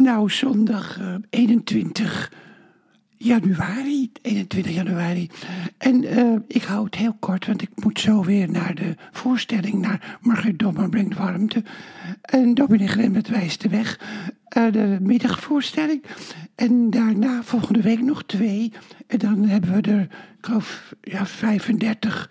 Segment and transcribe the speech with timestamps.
[0.00, 2.32] nou zondag uh, 21
[3.16, 5.30] januari, 21 januari.
[5.78, 9.74] En uh, ik hou het heel kort, want ik moet zo weer naar de voorstelling,
[9.74, 11.62] naar Margriet Dommer brengt warmte.
[12.20, 14.00] En Dominique Rembert wijst de weg,
[14.56, 16.02] uh, de middagvoorstelling.
[16.54, 18.72] En daarna volgende week nog twee.
[19.06, 20.08] En dan hebben we er, ik
[20.40, 22.30] geloof, ja, 35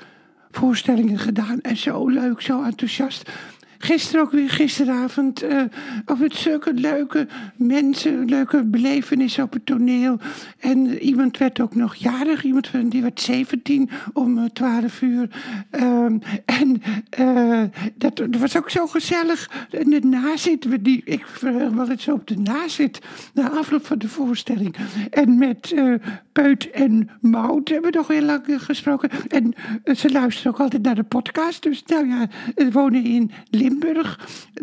[0.51, 1.61] voorstellingen gedaan.
[1.61, 3.31] En zo leuk, zo enthousiast.
[3.77, 5.61] Gisteren ook weer, gisteravond, uh,
[6.05, 10.19] of het zulke leuke mensen, leuke belevenissen op het toneel.
[10.59, 15.29] En iemand werd ook nog jarig, iemand die werd 17 om 12 eh, uur.
[15.71, 16.81] Um, en
[17.19, 17.63] uh,
[17.95, 19.67] dat, was ook zo gezellig.
[19.71, 22.99] En de nazit, die, ik verheug wel eens op de nazit,
[23.33, 24.75] na afloop van de voorstelling.
[25.09, 25.95] En met uh,
[26.31, 29.09] Peut en Mout hebben we nog heel lang gesproken.
[29.27, 29.53] En
[29.95, 31.63] ze luisteren ook altijd naar de podcast.
[31.63, 33.31] Dus nou ja, we wonen in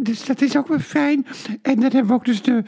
[0.00, 1.26] Dus dat is ook wel fijn.
[1.62, 2.62] En dan hebben we ook dus de,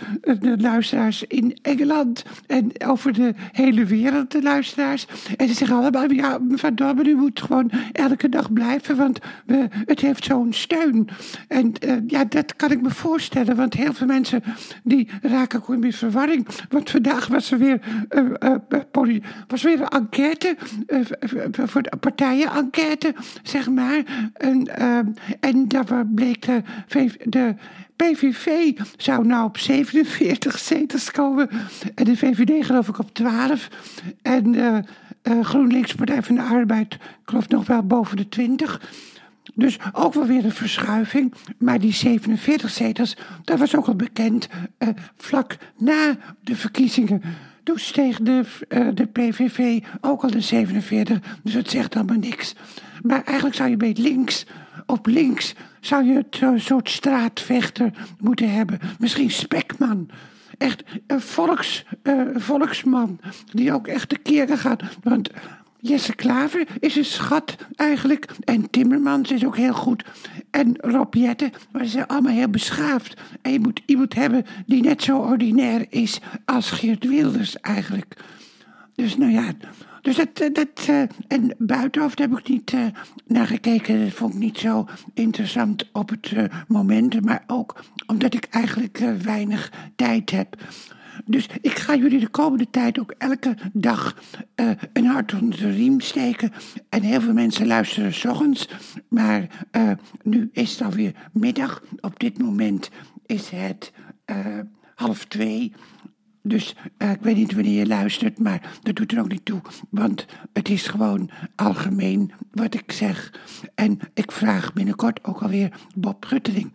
[0.59, 2.25] luisteraars in Engeland.
[2.47, 5.07] En over de hele wereld de luisteraars.
[5.37, 8.97] En ze zeggen allemaal, ja, mevrouw Dobber, u moet gewoon elke dag blijven.
[8.97, 11.09] Want we, het heeft zo'n steun.
[11.49, 13.57] En uh, ja, dat kan ik me voorstellen.
[13.57, 14.43] Want heel veel mensen
[14.83, 16.47] die raken ook in verwarring.
[16.69, 17.81] Want vandaag was er weer...
[18.11, 18.55] Uh,
[19.03, 20.57] uh, was weer een enquête,
[21.67, 24.03] voor de partijen-enquête, zeg maar.
[24.35, 24.69] En,
[25.41, 26.26] en daar bleek
[27.25, 27.55] de,
[27.97, 31.49] PVV zou nou op 47 zetels komen.
[31.95, 33.69] En de VVD geloof ik op 12.
[34.23, 34.79] En uh,
[35.23, 38.81] uh, GroenLinks, Partij van de Arbeid, geloof nog wel boven de 20.
[39.55, 41.35] Dus ook wel weer een verschuiving.
[41.59, 47.23] Maar die 47 zetels, dat was ook al bekend uh, vlak na de verkiezingen.
[47.63, 48.45] Toen steeg de,
[48.95, 52.55] de PVV ook al de 47, dus het zegt allemaal niks.
[53.03, 54.47] Maar eigenlijk zou je bij links,
[54.87, 55.55] op links,
[55.87, 58.81] zou je een soort straatvechter moeten hebben.
[58.99, 60.09] Misschien Spekman.
[60.59, 63.21] Echt een volks, uh, volksman,
[63.53, 64.83] die ook echt de keren gaat.
[65.03, 65.31] Want
[65.81, 68.27] Jesse Klaver is een schat eigenlijk.
[68.45, 70.05] En Timmermans is ook heel goed.
[70.51, 73.21] En Rob Jetten, maar ze zijn allemaal heel beschaafd.
[73.43, 78.17] En je moet iemand hebben die net zo ordinair is als Geert Wilders eigenlijk.
[78.95, 79.53] Dus nou ja,
[80.07, 82.87] dus dat, eh, dat uh, en buitenhoofd heb ik niet uh,
[83.27, 84.05] naar gekeken.
[84.05, 86.33] Dat vond ik niet zo interessant op het
[86.69, 87.25] moment.
[87.25, 90.57] Maar ook omdat ik eigenlijk weinig tijd heb.
[91.25, 94.17] Dus ik ga jullie de komende tijd ook elke dag
[94.93, 96.53] een hart onder de riem steken.
[96.89, 98.69] En heel veel mensen luisteren s ochtends.
[99.09, 99.67] Maar
[100.23, 101.83] nu is het alweer middag.
[102.01, 102.91] Op dit moment
[103.27, 103.93] is het
[104.95, 105.73] half twee.
[106.49, 109.61] Dus uh, ik weet niet wanneer je luistert, maar dat doet er ook niet toe.
[109.91, 113.41] Want het is gewoon algemeen wat ik zeg.
[113.75, 116.75] En ik vraag binnenkort ook alweer Bob Gutteling.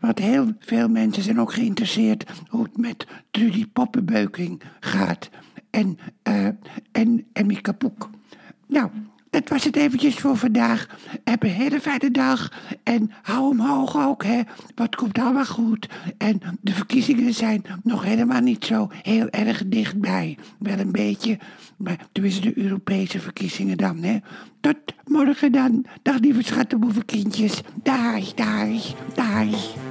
[0.00, 5.30] Want heel veel mensen zijn ook geïnteresseerd hoe het met Trudy Poppenbeuking gaat.
[5.70, 5.98] En,
[6.28, 6.46] uh,
[6.92, 7.56] en, en.
[8.66, 8.90] Nou,
[9.38, 10.86] dat was het eventjes voor vandaag.
[11.24, 12.52] Heb een hele fijne dag.
[12.82, 14.40] En hou omhoog ook, hè.
[14.74, 15.88] Wat komt allemaal goed.
[16.16, 20.38] En de verkiezingen zijn nog helemaal niet zo heel erg dichtbij.
[20.58, 21.38] Wel een beetje,
[21.76, 24.18] maar tenminste de Europese verkiezingen dan, hè.
[24.60, 25.84] Tot morgen dan.
[26.02, 27.60] Dag lieve schattenboevenkindjes.
[27.82, 29.87] Dag, dag, dag.